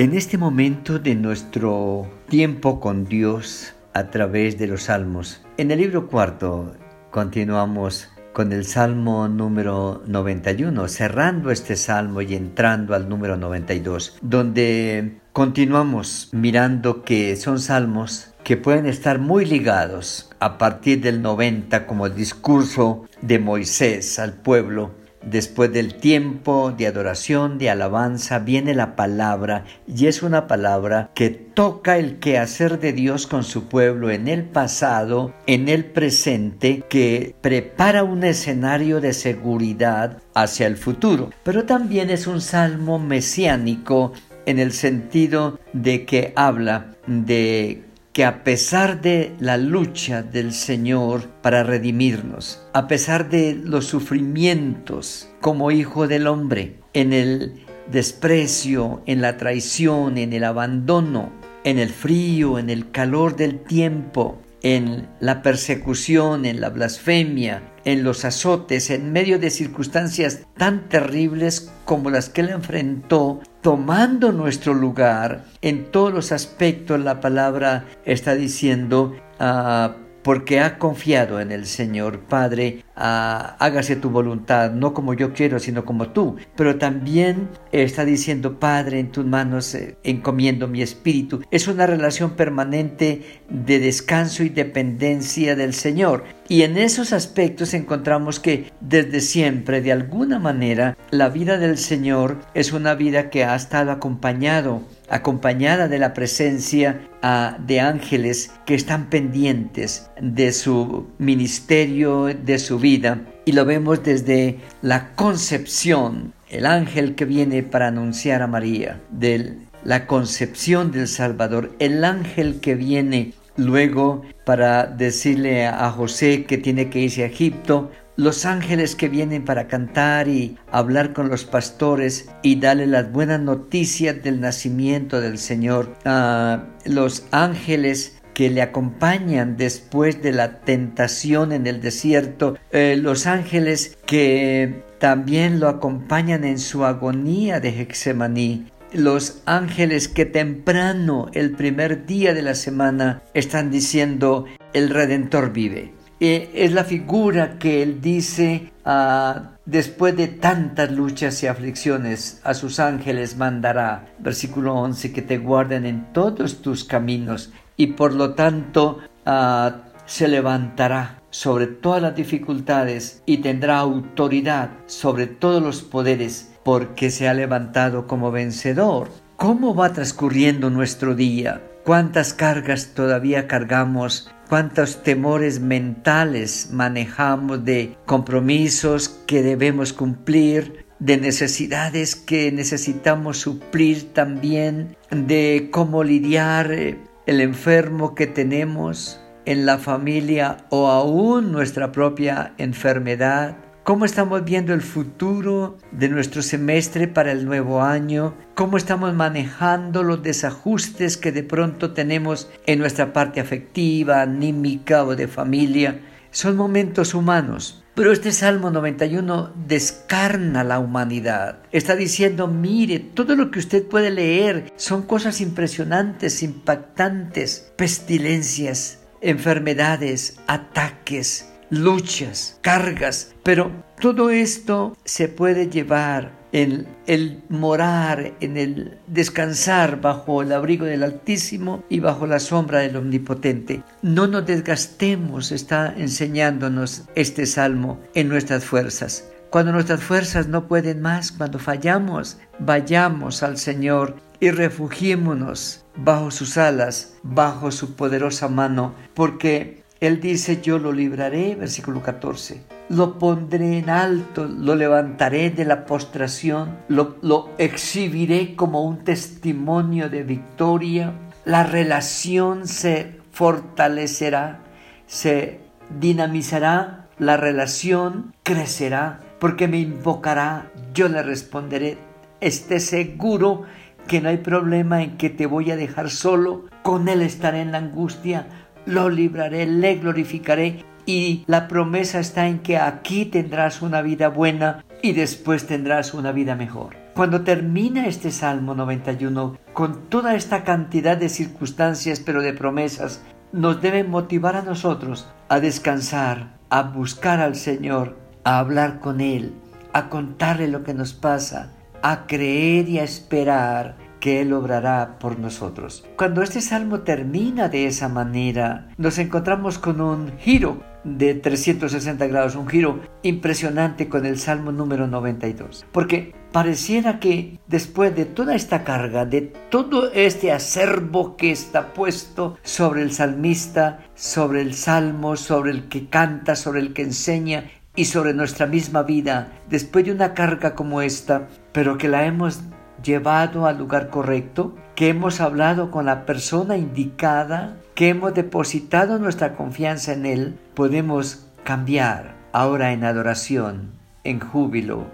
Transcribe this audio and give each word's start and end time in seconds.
En 0.00 0.14
este 0.14 0.38
momento 0.38 0.98
de 0.98 1.14
nuestro 1.14 2.10
tiempo 2.30 2.80
con 2.80 3.04
Dios 3.04 3.74
a 3.92 4.08
través 4.08 4.56
de 4.58 4.66
los 4.66 4.84
salmos, 4.84 5.42
en 5.58 5.70
el 5.70 5.78
libro 5.78 6.08
cuarto 6.08 6.74
continuamos 7.10 8.08
con 8.32 8.50
el 8.54 8.64
salmo 8.64 9.28
número 9.28 10.02
91, 10.06 10.88
cerrando 10.88 11.50
este 11.50 11.76
salmo 11.76 12.22
y 12.22 12.34
entrando 12.34 12.94
al 12.94 13.10
número 13.10 13.36
92, 13.36 14.16
donde 14.22 15.18
continuamos 15.34 16.30
mirando 16.32 17.02
que 17.02 17.36
son 17.36 17.60
salmos 17.60 18.32
que 18.42 18.56
pueden 18.56 18.86
estar 18.86 19.18
muy 19.18 19.44
ligados 19.44 20.30
a 20.40 20.56
partir 20.56 21.02
del 21.02 21.20
90 21.20 21.86
como 21.86 22.06
el 22.06 22.14
discurso 22.14 23.04
de 23.20 23.38
Moisés 23.38 24.18
al 24.18 24.32
pueblo 24.32 24.92
Después 25.22 25.72
del 25.72 25.94
tiempo 25.96 26.72
de 26.76 26.86
adoración, 26.86 27.58
de 27.58 27.68
alabanza, 27.68 28.38
viene 28.38 28.74
la 28.74 28.96
palabra 28.96 29.64
y 29.86 30.06
es 30.06 30.22
una 30.22 30.46
palabra 30.46 31.10
que 31.14 31.28
toca 31.28 31.98
el 31.98 32.18
quehacer 32.18 32.80
de 32.80 32.92
Dios 32.92 33.26
con 33.26 33.44
su 33.44 33.68
pueblo 33.68 34.10
en 34.10 34.28
el 34.28 34.44
pasado, 34.44 35.34
en 35.46 35.68
el 35.68 35.84
presente, 35.84 36.82
que 36.88 37.34
prepara 37.42 38.02
un 38.02 38.24
escenario 38.24 39.00
de 39.00 39.12
seguridad 39.12 40.18
hacia 40.34 40.66
el 40.66 40.78
futuro. 40.78 41.30
Pero 41.44 41.64
también 41.64 42.08
es 42.08 42.26
un 42.26 42.40
salmo 42.40 42.98
mesiánico 42.98 44.12
en 44.46 44.58
el 44.58 44.72
sentido 44.72 45.60
de 45.74 46.06
que 46.06 46.32
habla 46.34 46.94
de 47.06 47.89
que 48.20 48.26
a 48.26 48.44
pesar 48.44 49.00
de 49.00 49.34
la 49.40 49.56
lucha 49.56 50.22
del 50.22 50.52
Señor 50.52 51.26
para 51.40 51.62
redimirnos, 51.62 52.60
a 52.74 52.86
pesar 52.86 53.30
de 53.30 53.54
los 53.54 53.86
sufrimientos 53.86 55.30
como 55.40 55.70
hijo 55.70 56.06
del 56.06 56.26
hombre, 56.26 56.76
en 56.92 57.14
el 57.14 57.64
desprecio, 57.90 59.00
en 59.06 59.22
la 59.22 59.38
traición, 59.38 60.18
en 60.18 60.34
el 60.34 60.44
abandono, 60.44 61.32
en 61.64 61.78
el 61.78 61.88
frío, 61.88 62.58
en 62.58 62.68
el 62.68 62.90
calor 62.90 63.36
del 63.36 63.60
tiempo, 63.60 64.38
en 64.62 65.08
la 65.20 65.40
persecución, 65.40 66.44
en 66.44 66.60
la 66.60 66.68
blasfemia, 66.68 67.62
en 67.86 68.04
los 68.04 68.26
azotes, 68.26 68.90
en 68.90 69.12
medio 69.12 69.38
de 69.38 69.48
circunstancias 69.48 70.42
tan 70.58 70.90
terribles 70.90 71.72
como 71.86 72.10
las 72.10 72.28
que 72.28 72.42
él 72.42 72.50
enfrentó, 72.50 73.40
tomando 73.60 74.32
nuestro 74.32 74.74
lugar 74.74 75.44
en 75.62 75.90
todos 75.90 76.12
los 76.12 76.32
aspectos, 76.32 77.00
la 77.00 77.20
palabra 77.20 77.84
está 78.04 78.34
diciendo, 78.34 79.14
uh, 79.38 80.09
porque 80.30 80.60
ha 80.60 80.78
confiado 80.78 81.40
en 81.40 81.50
el 81.50 81.66
Señor. 81.66 82.20
Padre, 82.20 82.84
ah, 82.94 83.56
hágase 83.58 83.96
tu 83.96 84.10
voluntad, 84.10 84.70
no 84.70 84.94
como 84.94 85.12
yo 85.12 85.32
quiero, 85.32 85.58
sino 85.58 85.84
como 85.84 86.10
tú. 86.10 86.36
Pero 86.54 86.78
también 86.78 87.48
está 87.72 88.04
diciendo, 88.04 88.60
Padre, 88.60 89.00
en 89.00 89.10
tus 89.10 89.26
manos 89.26 89.74
eh, 89.74 89.96
encomiendo 90.04 90.68
mi 90.68 90.82
espíritu. 90.82 91.42
Es 91.50 91.66
una 91.66 91.84
relación 91.84 92.36
permanente 92.36 93.42
de 93.48 93.80
descanso 93.80 94.44
y 94.44 94.50
dependencia 94.50 95.56
del 95.56 95.74
Señor. 95.74 96.22
Y 96.48 96.62
en 96.62 96.78
esos 96.78 97.12
aspectos 97.12 97.74
encontramos 97.74 98.38
que 98.38 98.70
desde 98.80 99.22
siempre, 99.22 99.80
de 99.80 99.90
alguna 99.90 100.38
manera, 100.38 100.96
la 101.10 101.28
vida 101.28 101.58
del 101.58 101.76
Señor 101.76 102.38
es 102.54 102.72
una 102.72 102.94
vida 102.94 103.30
que 103.30 103.42
ha 103.42 103.56
estado 103.56 103.90
acompañado 103.90 104.82
acompañada 105.10 105.88
de 105.88 105.98
la 105.98 106.14
presencia 106.14 107.02
ah, 107.22 107.58
de 107.66 107.80
ángeles 107.80 108.52
que 108.64 108.74
están 108.74 109.10
pendientes 109.10 110.10
de 110.20 110.52
su 110.52 111.08
ministerio, 111.18 112.26
de 112.26 112.58
su 112.58 112.78
vida. 112.78 113.20
Y 113.44 113.52
lo 113.52 113.64
vemos 113.64 114.02
desde 114.02 114.58
la 114.82 115.12
concepción, 115.14 116.32
el 116.48 116.64
ángel 116.64 117.14
que 117.16 117.24
viene 117.24 117.62
para 117.62 117.88
anunciar 117.88 118.42
a 118.42 118.46
María, 118.46 119.00
de 119.10 119.56
la 119.84 120.06
concepción 120.06 120.92
del 120.92 121.08
Salvador, 121.08 121.72
el 121.78 122.04
ángel 122.04 122.60
que 122.60 122.74
viene 122.74 123.32
luego 123.56 124.22
para 124.44 124.86
decirle 124.86 125.66
a 125.66 125.90
José 125.90 126.44
que 126.44 126.58
tiene 126.58 126.90
que 126.90 127.00
irse 127.00 127.24
a 127.24 127.26
Egipto, 127.26 127.90
los 128.20 128.44
ángeles 128.44 128.96
que 128.96 129.08
vienen 129.08 129.46
para 129.46 129.66
cantar 129.66 130.28
y 130.28 130.58
hablar 130.70 131.14
con 131.14 131.30
los 131.30 131.44
pastores 131.44 132.28
y 132.42 132.60
darle 132.60 132.86
las 132.86 133.10
buenas 133.10 133.40
noticias 133.40 134.22
del 134.22 134.42
nacimiento 134.42 135.22
del 135.22 135.38
Señor. 135.38 135.96
Ah, 136.04 136.64
los 136.84 137.24
ángeles 137.30 138.20
que 138.34 138.50
le 138.50 138.60
acompañan 138.60 139.56
después 139.56 140.20
de 140.20 140.32
la 140.32 140.60
tentación 140.60 141.52
en 141.52 141.66
el 141.66 141.80
desierto, 141.80 142.58
eh, 142.72 142.98
los 143.00 143.26
ángeles 143.26 143.96
que 144.04 144.84
también 144.98 145.58
lo 145.58 145.68
acompañan 145.68 146.44
en 146.44 146.58
su 146.58 146.84
agonía 146.84 147.58
de 147.58 147.80
Hexemaní, 147.80 148.66
los 148.92 149.40
ángeles 149.46 150.08
que 150.08 150.26
temprano, 150.26 151.30
el 151.32 151.52
primer 151.52 152.04
día 152.04 152.34
de 152.34 152.42
la 152.42 152.54
semana, 152.54 153.22
están 153.32 153.70
diciendo, 153.70 154.44
el 154.74 154.90
Redentor 154.90 155.54
vive. 155.54 155.99
Eh, 156.22 156.50
es 156.54 156.72
la 156.72 156.84
figura 156.84 157.58
que 157.58 157.82
él 157.82 158.02
dice 158.02 158.70
ah, 158.84 159.52
después 159.64 160.14
de 160.14 160.28
tantas 160.28 160.90
luchas 160.92 161.42
y 161.42 161.46
aflicciones 161.46 162.42
a 162.44 162.52
sus 162.52 162.78
ángeles 162.78 163.38
mandará, 163.38 164.04
versículo 164.18 164.74
11, 164.74 165.14
que 165.14 165.22
te 165.22 165.38
guarden 165.38 165.86
en 165.86 166.12
todos 166.12 166.60
tus 166.60 166.84
caminos 166.84 167.52
y 167.78 167.88
por 167.88 168.12
lo 168.12 168.34
tanto 168.34 168.98
ah, 169.24 169.76
se 170.04 170.28
levantará 170.28 171.22
sobre 171.30 171.66
todas 171.66 172.02
las 172.02 172.14
dificultades 172.14 173.22
y 173.24 173.38
tendrá 173.38 173.78
autoridad 173.78 174.72
sobre 174.84 175.26
todos 175.26 175.62
los 175.62 175.80
poderes 175.80 176.52
porque 176.64 177.10
se 177.10 177.28
ha 177.28 177.34
levantado 177.34 178.06
como 178.06 178.30
vencedor. 178.30 179.08
¿Cómo 179.36 179.74
va 179.74 179.94
transcurriendo 179.94 180.68
nuestro 180.68 181.14
día? 181.14 181.62
¿Cuántas 181.90 182.34
cargas 182.34 182.94
todavía 182.94 183.48
cargamos 183.48 184.30
cuántos 184.48 185.02
temores 185.02 185.58
mentales 185.58 186.68
manejamos 186.70 187.64
de 187.64 187.96
compromisos 188.06 189.08
que 189.26 189.42
debemos 189.42 189.92
cumplir, 189.92 190.86
de 191.00 191.16
necesidades 191.16 192.14
que 192.14 192.52
necesitamos 192.52 193.38
suplir 193.38 194.12
también, 194.12 194.96
de 195.10 195.68
cómo 195.72 196.04
lidiar 196.04 196.70
eh, 196.70 196.96
el 197.26 197.40
enfermo 197.40 198.14
que 198.14 198.28
tenemos 198.28 199.20
en 199.44 199.66
la 199.66 199.78
familia 199.78 200.58
o 200.70 200.90
aún 200.90 201.50
nuestra 201.50 201.90
propia 201.90 202.54
enfermedad 202.56 203.56
cómo 203.84 204.04
estamos 204.04 204.44
viendo 204.44 204.74
el 204.74 204.82
futuro 204.82 205.78
de 205.92 206.08
nuestro 206.08 206.42
semestre 206.42 207.08
para 207.08 207.32
el 207.32 207.44
nuevo 207.44 207.82
año, 207.82 208.34
cómo 208.54 208.76
estamos 208.76 209.14
manejando 209.14 210.02
los 210.02 210.22
desajustes 210.22 211.16
que 211.16 211.32
de 211.32 211.42
pronto 211.42 211.92
tenemos 211.92 212.48
en 212.66 212.78
nuestra 212.78 213.12
parte 213.12 213.40
afectiva, 213.40 214.22
anímica 214.22 215.04
o 215.04 215.16
de 215.16 215.28
familia. 215.28 216.00
Son 216.30 216.56
momentos 216.56 217.14
humanos, 217.14 217.82
pero 217.94 218.12
este 218.12 218.30
Salmo 218.30 218.70
91 218.70 219.52
descarna 219.66 220.62
la 220.62 220.78
humanidad. 220.78 221.58
Está 221.72 221.96
diciendo, 221.96 222.46
mire, 222.46 223.00
todo 223.00 223.34
lo 223.34 223.50
que 223.50 223.58
usted 223.58 223.84
puede 223.84 224.10
leer 224.10 224.72
son 224.76 225.02
cosas 225.02 225.40
impresionantes, 225.40 226.42
impactantes, 226.42 227.72
pestilencias, 227.76 229.00
enfermedades, 229.20 230.38
ataques, 230.46 231.49
luchas, 231.70 232.58
cargas, 232.60 233.34
pero 233.42 233.70
todo 234.00 234.30
esto 234.30 234.96
se 235.04 235.28
puede 235.28 235.68
llevar 235.68 236.38
en 236.52 236.88
el 237.06 237.42
morar, 237.48 238.32
en 238.40 238.56
el 238.56 238.98
descansar 239.06 240.00
bajo 240.00 240.42
el 240.42 240.52
abrigo 240.52 240.84
del 240.84 241.04
Altísimo 241.04 241.84
y 241.88 242.00
bajo 242.00 242.26
la 242.26 242.40
sombra 242.40 242.80
del 242.80 242.96
Omnipotente. 242.96 243.82
No 244.02 244.26
nos 244.26 244.46
desgastemos, 244.46 245.52
está 245.52 245.94
enseñándonos 245.96 247.04
este 247.14 247.46
salmo 247.46 248.00
en 248.14 248.28
nuestras 248.28 248.64
fuerzas. 248.64 249.28
Cuando 249.50 249.72
nuestras 249.72 250.02
fuerzas 250.02 250.46
no 250.46 250.68
pueden 250.68 251.00
más, 251.02 251.32
cuando 251.32 251.58
fallamos, 251.58 252.38
vayamos 252.58 253.42
al 253.42 253.58
Señor 253.58 254.16
y 254.38 254.50
refugiémonos 254.50 255.84
bajo 255.96 256.30
sus 256.30 256.56
alas, 256.56 257.14
bajo 257.22 257.70
su 257.72 257.94
poderosa 257.94 258.48
mano, 258.48 258.94
porque 259.14 259.79
él 260.00 260.18
dice, 260.18 260.62
yo 260.62 260.78
lo 260.78 260.92
libraré, 260.92 261.54
versículo 261.54 262.02
14. 262.02 262.62
Lo 262.88 263.18
pondré 263.18 263.76
en 263.78 263.90
alto, 263.90 264.46
lo 264.46 264.74
levantaré 264.74 265.50
de 265.50 265.66
la 265.66 265.84
postración, 265.84 266.78
lo, 266.88 267.50
exhibiré 267.58 268.56
como 268.56 268.82
un 268.82 269.04
testimonio 269.04 270.08
de 270.08 270.22
victoria. 270.22 271.12
La 271.44 271.64
relación 271.64 272.66
se 272.66 273.18
fortalecerá, 273.30 274.60
se 275.06 275.60
dinamizará, 276.00 277.08
la 277.18 277.36
relación 277.36 278.32
crecerá, 278.42 279.20
porque 279.38 279.68
me 279.68 279.80
invocará, 279.80 280.70
yo 280.94 281.10
le 281.10 281.22
responderé. 281.22 281.98
Esté 282.40 282.80
seguro 282.80 283.64
que 284.08 284.22
no 284.22 284.30
hay 284.30 284.38
problema 284.38 285.02
en 285.02 285.18
que 285.18 285.28
te 285.28 285.44
voy 285.44 285.70
a 285.70 285.76
dejar 285.76 286.08
solo, 286.08 286.64
con 286.82 287.08
Él 287.08 287.20
estaré 287.20 287.60
en 287.60 287.72
la 287.72 287.78
angustia, 287.78 288.46
lo 288.90 289.08
libraré, 289.08 289.66
le 289.66 289.96
glorificaré 289.96 290.84
y 291.06 291.44
la 291.46 291.68
promesa 291.68 292.20
está 292.20 292.46
en 292.46 292.58
que 292.58 292.76
aquí 292.76 293.24
tendrás 293.24 293.82
una 293.82 294.02
vida 294.02 294.28
buena 294.28 294.84
y 295.02 295.12
después 295.12 295.66
tendrás 295.66 296.12
una 296.12 296.32
vida 296.32 296.54
mejor. 296.56 296.96
Cuando 297.14 297.42
termina 297.42 298.06
este 298.06 298.30
Salmo 298.30 298.74
91, 298.74 299.58
con 299.72 300.08
toda 300.08 300.34
esta 300.34 300.64
cantidad 300.64 301.16
de 301.16 301.28
circunstancias, 301.28 302.20
pero 302.20 302.42
de 302.42 302.52
promesas, 302.52 303.22
nos 303.52 303.80
debe 303.80 304.04
motivar 304.04 304.56
a 304.56 304.62
nosotros 304.62 305.28
a 305.48 305.60
descansar, 305.60 306.58
a 306.68 306.82
buscar 306.82 307.40
al 307.40 307.56
Señor, 307.56 308.16
a 308.44 308.58
hablar 308.58 309.00
con 309.00 309.20
Él, 309.20 309.54
a 309.92 310.08
contarle 310.08 310.68
lo 310.68 310.84
que 310.84 310.94
nos 310.94 311.12
pasa, 311.12 311.72
a 312.02 312.26
creer 312.26 312.88
y 312.88 312.98
a 312.98 313.04
esperar 313.04 313.96
que 314.20 314.40
Él 314.40 314.52
obrará 314.52 315.18
por 315.18 315.38
nosotros. 315.38 316.06
Cuando 316.16 316.42
este 316.42 316.60
salmo 316.60 317.00
termina 317.00 317.68
de 317.68 317.86
esa 317.86 318.08
manera, 318.08 318.88
nos 318.98 319.18
encontramos 319.18 319.78
con 319.78 320.00
un 320.00 320.38
giro 320.38 320.82
de 321.04 321.34
360 321.34 322.26
grados, 322.26 322.56
un 322.56 322.68
giro 322.68 323.00
impresionante 323.22 324.08
con 324.08 324.26
el 324.26 324.38
Salmo 324.38 324.72
número 324.72 325.06
92. 325.06 325.86
Porque 325.92 326.34
pareciera 326.52 327.20
que 327.20 327.58
después 327.66 328.14
de 328.14 328.26
toda 328.26 328.54
esta 328.54 328.84
carga, 328.84 329.24
de 329.24 329.40
todo 329.70 330.12
este 330.12 330.52
acervo 330.52 331.36
que 331.36 331.50
está 331.50 331.92
puesto 331.94 332.58
sobre 332.62 333.02
el 333.02 333.12
salmista, 333.12 334.06
sobre 334.14 334.60
el 334.60 334.74
Salmo, 334.74 335.36
sobre 335.36 335.70
el 335.70 335.88
que 335.88 336.08
canta, 336.08 336.54
sobre 336.54 336.80
el 336.80 336.92
que 336.92 337.02
enseña 337.02 337.70
y 337.96 338.04
sobre 338.04 338.34
nuestra 338.34 338.66
misma 338.66 339.02
vida, 339.02 339.52
después 339.68 340.04
de 340.04 340.12
una 340.12 340.34
carga 340.34 340.74
como 340.74 341.02
esta, 341.02 341.48
pero 341.72 341.98
que 341.98 342.08
la 342.08 342.24
hemos 342.24 342.60
llevado 343.02 343.66
al 343.66 343.78
lugar 343.78 344.10
correcto, 344.10 344.74
que 344.94 345.08
hemos 345.08 345.40
hablado 345.40 345.90
con 345.90 346.06
la 346.06 346.26
persona 346.26 346.76
indicada, 346.76 347.76
que 347.94 348.08
hemos 348.10 348.34
depositado 348.34 349.18
nuestra 349.18 349.56
confianza 349.56 350.12
en 350.12 350.26
Él, 350.26 350.58
podemos 350.74 351.46
cambiar 351.64 352.34
ahora 352.52 352.92
en 352.92 353.04
adoración, 353.04 353.92
en 354.24 354.40
júbilo, 354.40 355.06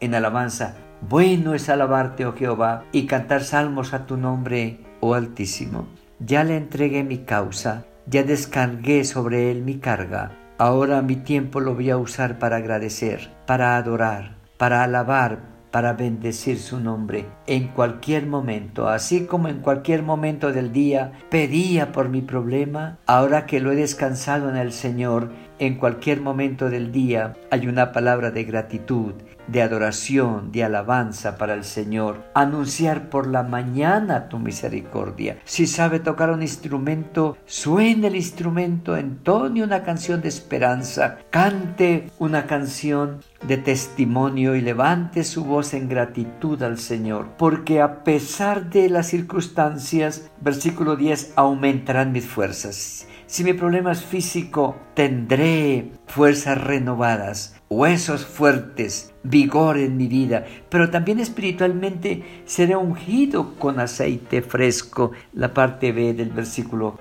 en 0.00 0.14
alabanza. 0.14 0.74
Bueno 1.08 1.54
es 1.54 1.68
alabarte, 1.68 2.26
oh 2.26 2.34
Jehová, 2.34 2.84
y 2.92 3.06
cantar 3.06 3.42
salmos 3.44 3.94
a 3.94 4.06
tu 4.06 4.16
nombre, 4.16 4.80
oh 5.00 5.14
Altísimo. 5.14 5.88
Ya 6.18 6.44
le 6.44 6.56
entregué 6.56 7.02
mi 7.02 7.18
causa, 7.18 7.84
ya 8.06 8.22
descargué 8.22 9.04
sobre 9.04 9.50
él 9.50 9.62
mi 9.62 9.78
carga. 9.78 10.32
Ahora 10.58 11.00
mi 11.00 11.16
tiempo 11.16 11.60
lo 11.60 11.74
voy 11.74 11.88
a 11.88 11.96
usar 11.96 12.38
para 12.38 12.56
agradecer, 12.56 13.30
para 13.46 13.76
adorar, 13.76 14.36
para 14.58 14.84
alabar, 14.84 15.38
para 15.70 15.92
bendecir 15.92 16.58
su 16.58 16.80
nombre 16.80 17.26
en 17.46 17.68
cualquier 17.68 18.26
momento, 18.26 18.88
así 18.88 19.26
como 19.26 19.48
en 19.48 19.60
cualquier 19.60 20.02
momento 20.02 20.52
del 20.52 20.72
día 20.72 21.12
pedía 21.30 21.92
por 21.92 22.08
mi 22.08 22.22
problema, 22.22 22.98
ahora 23.06 23.46
que 23.46 23.60
lo 23.60 23.72
he 23.72 23.76
descansado 23.76 24.50
en 24.50 24.56
el 24.56 24.72
Señor, 24.72 25.30
en 25.60 25.74
cualquier 25.74 26.22
momento 26.22 26.70
del 26.70 26.90
día 26.90 27.36
hay 27.50 27.68
una 27.68 27.92
palabra 27.92 28.30
de 28.30 28.44
gratitud, 28.44 29.12
de 29.46 29.60
adoración, 29.62 30.52
de 30.52 30.64
alabanza 30.64 31.36
para 31.36 31.52
el 31.52 31.64
Señor. 31.64 32.24
Anunciar 32.34 33.10
por 33.10 33.26
la 33.26 33.42
mañana 33.42 34.28
tu 34.28 34.38
misericordia. 34.38 35.38
Si 35.44 35.66
sabe 35.66 36.00
tocar 36.00 36.30
un 36.30 36.40
instrumento, 36.40 37.36
suene 37.44 38.06
el 38.06 38.16
instrumento, 38.16 38.96
entone 38.96 39.62
una 39.62 39.82
canción 39.82 40.22
de 40.22 40.28
esperanza, 40.28 41.18
cante 41.28 42.10
una 42.18 42.46
canción 42.46 43.20
de 43.46 43.58
testimonio 43.58 44.56
y 44.56 44.62
levante 44.62 45.24
su 45.24 45.44
voz 45.44 45.74
en 45.74 45.88
gratitud 45.88 46.62
al 46.62 46.78
Señor, 46.78 47.28
porque 47.36 47.82
a 47.82 48.02
pesar 48.02 48.70
de 48.70 48.88
las 48.88 49.08
circunstancias, 49.08 50.30
versículo 50.40 50.96
10, 50.96 51.34
aumentarán 51.36 52.12
mis 52.12 52.26
fuerzas. 52.26 53.06
Si 53.30 53.44
mi 53.44 53.52
problema 53.52 53.92
es 53.92 54.02
físico, 54.02 54.76
tendré 54.94 55.92
fuerzas 56.08 56.60
renovadas, 56.60 57.54
huesos 57.68 58.26
fuertes, 58.26 59.14
vigor 59.22 59.78
en 59.78 59.96
mi 59.96 60.08
vida, 60.08 60.44
pero 60.68 60.90
también 60.90 61.20
espiritualmente 61.20 62.24
seré 62.44 62.74
ungido 62.74 63.54
con 63.54 63.78
aceite 63.78 64.42
fresco, 64.42 65.12
la 65.32 65.54
parte 65.54 65.92
B 65.92 66.12
del 66.12 66.30
versículo 66.30 66.98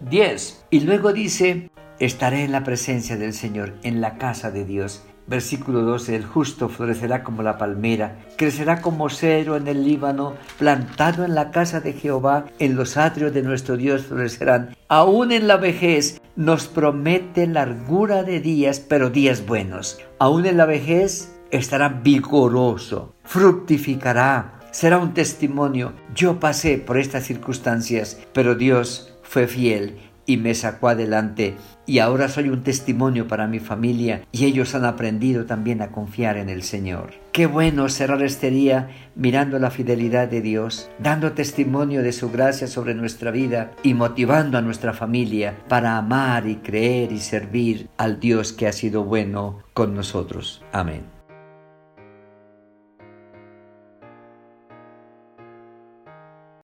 10. 0.00 0.58
Ah, 0.60 0.66
y 0.70 0.80
luego 0.80 1.12
dice, 1.12 1.70
estaré 2.00 2.42
en 2.42 2.50
la 2.50 2.64
presencia 2.64 3.16
del 3.16 3.32
Señor, 3.32 3.74
en 3.84 4.00
la 4.00 4.18
casa 4.18 4.50
de 4.50 4.64
Dios 4.64 5.04
Versículo 5.30 5.82
12. 5.82 6.16
El 6.16 6.26
justo 6.26 6.68
florecerá 6.68 7.22
como 7.22 7.44
la 7.44 7.56
palmera, 7.56 8.18
crecerá 8.36 8.82
como 8.82 9.08
cero 9.08 9.54
en 9.54 9.68
el 9.68 9.84
Líbano, 9.84 10.34
plantado 10.58 11.24
en 11.24 11.36
la 11.36 11.52
casa 11.52 11.80
de 11.80 11.92
Jehová, 11.92 12.46
en 12.58 12.74
los 12.74 12.96
atrios 12.96 13.32
de 13.32 13.42
nuestro 13.42 13.76
Dios 13.76 14.02
florecerán. 14.02 14.74
Aún 14.88 15.30
en 15.30 15.46
la 15.46 15.56
vejez 15.56 16.20
nos 16.34 16.66
promete 16.66 17.46
largura 17.46 18.24
de 18.24 18.40
días, 18.40 18.80
pero 18.80 19.08
días 19.08 19.46
buenos. 19.46 20.00
Aún 20.18 20.46
en 20.46 20.56
la 20.56 20.66
vejez 20.66 21.32
estará 21.52 21.88
vigoroso, 21.88 23.14
fructificará, 23.22 24.58
será 24.72 24.98
un 24.98 25.14
testimonio. 25.14 25.92
Yo 26.12 26.40
pasé 26.40 26.76
por 26.78 26.98
estas 26.98 27.22
circunstancias, 27.22 28.18
pero 28.32 28.56
Dios 28.56 29.14
fue 29.22 29.46
fiel 29.46 30.09
y 30.30 30.36
me 30.36 30.54
sacó 30.54 30.86
adelante 30.86 31.56
y 31.86 31.98
ahora 31.98 32.28
soy 32.28 32.50
un 32.50 32.62
testimonio 32.62 33.26
para 33.26 33.48
mi 33.48 33.58
familia 33.58 34.22
y 34.30 34.44
ellos 34.44 34.76
han 34.76 34.84
aprendido 34.84 35.44
también 35.44 35.82
a 35.82 35.90
confiar 35.90 36.36
en 36.36 36.48
el 36.48 36.62
Señor. 36.62 37.14
Qué 37.32 37.46
bueno 37.46 37.88
cerrar 37.88 38.22
este 38.22 38.50
día 38.50 38.90
mirando 39.16 39.58
la 39.58 39.72
fidelidad 39.72 40.28
de 40.28 40.40
Dios, 40.40 40.88
dando 41.00 41.32
testimonio 41.32 42.04
de 42.04 42.12
su 42.12 42.30
gracia 42.30 42.68
sobre 42.68 42.94
nuestra 42.94 43.32
vida 43.32 43.72
y 43.82 43.94
motivando 43.94 44.56
a 44.56 44.62
nuestra 44.62 44.92
familia 44.92 45.56
para 45.68 45.96
amar 45.96 46.46
y 46.46 46.56
creer 46.56 47.10
y 47.10 47.18
servir 47.18 47.88
al 47.96 48.20
Dios 48.20 48.52
que 48.52 48.68
ha 48.68 48.72
sido 48.72 49.02
bueno 49.02 49.64
con 49.74 49.96
nosotros. 49.96 50.62
Amén. 50.70 51.19